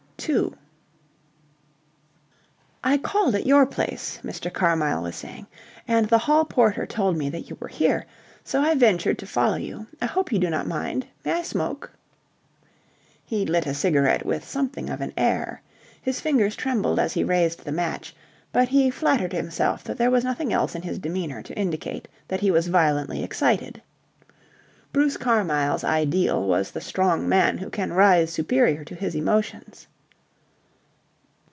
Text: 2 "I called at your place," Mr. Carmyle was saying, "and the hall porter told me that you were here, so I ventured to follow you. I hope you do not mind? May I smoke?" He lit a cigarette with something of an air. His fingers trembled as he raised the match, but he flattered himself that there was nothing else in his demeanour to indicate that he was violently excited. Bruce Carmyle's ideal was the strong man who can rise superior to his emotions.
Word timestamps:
2 0.21 0.55
"I 2.83 2.99
called 2.99 3.33
at 3.33 3.47
your 3.47 3.65
place," 3.65 4.19
Mr. 4.23 4.53
Carmyle 4.53 5.01
was 5.01 5.15
saying, 5.15 5.47
"and 5.87 6.07
the 6.07 6.19
hall 6.19 6.45
porter 6.45 6.85
told 6.85 7.17
me 7.17 7.27
that 7.31 7.49
you 7.49 7.57
were 7.59 7.67
here, 7.69 8.05
so 8.43 8.61
I 8.61 8.75
ventured 8.75 9.17
to 9.17 9.25
follow 9.25 9.55
you. 9.55 9.87
I 9.99 10.05
hope 10.05 10.31
you 10.31 10.37
do 10.37 10.51
not 10.51 10.67
mind? 10.67 11.07
May 11.25 11.31
I 11.33 11.41
smoke?" 11.41 11.89
He 13.25 13.47
lit 13.47 13.65
a 13.65 13.73
cigarette 13.73 14.23
with 14.23 14.47
something 14.47 14.91
of 14.91 15.01
an 15.01 15.11
air. 15.17 15.63
His 16.03 16.21
fingers 16.21 16.55
trembled 16.55 16.99
as 16.99 17.13
he 17.13 17.23
raised 17.23 17.65
the 17.65 17.71
match, 17.71 18.15
but 18.51 18.67
he 18.69 18.91
flattered 18.91 19.33
himself 19.33 19.83
that 19.85 19.97
there 19.97 20.11
was 20.11 20.23
nothing 20.23 20.53
else 20.53 20.75
in 20.75 20.83
his 20.83 20.99
demeanour 20.99 21.41
to 21.41 21.57
indicate 21.57 22.07
that 22.27 22.41
he 22.41 22.51
was 22.51 22.67
violently 22.67 23.23
excited. 23.23 23.81
Bruce 24.93 25.17
Carmyle's 25.17 25.83
ideal 25.83 26.47
was 26.47 26.69
the 26.69 26.79
strong 26.81 27.27
man 27.27 27.57
who 27.57 27.71
can 27.71 27.91
rise 27.91 28.31
superior 28.31 28.83
to 28.85 28.93
his 28.93 29.15
emotions. 29.15 29.87